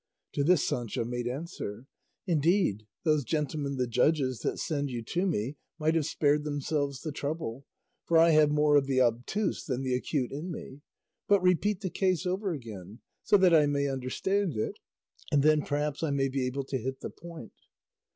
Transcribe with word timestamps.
To 0.33 0.43
this 0.43 0.67
Sancho 0.67 1.05
made 1.05 1.27
answer, 1.27 1.85
"Indeed 2.25 2.87
those 3.03 3.23
gentlemen 3.23 3.77
the 3.77 3.85
judges 3.85 4.39
that 4.39 4.57
send 4.57 4.89
you 4.89 5.03
to 5.03 5.27
me 5.27 5.57
might 5.77 5.93
have 5.93 6.07
spared 6.07 6.43
themselves 6.43 7.01
the 7.01 7.11
trouble, 7.11 7.67
for 8.07 8.17
I 8.17 8.31
have 8.31 8.49
more 8.49 8.77
of 8.77 8.87
the 8.87 8.99
obtuse 8.99 9.63
than 9.63 9.83
the 9.83 9.93
acute 9.93 10.31
in 10.31 10.51
me; 10.51 10.81
but 11.27 11.43
repeat 11.43 11.81
the 11.81 11.91
case 11.91 12.25
over 12.25 12.51
again, 12.51 13.01
so 13.21 13.37
that 13.37 13.53
I 13.53 13.67
may 13.67 13.87
understand 13.87 14.57
it, 14.57 14.79
and 15.31 15.43
then 15.43 15.61
perhaps 15.61 16.01
I 16.01 16.09
may 16.09 16.29
be 16.29 16.47
able 16.47 16.63
to 16.63 16.79
hit 16.79 17.01
the 17.01 17.11
point." 17.11 17.53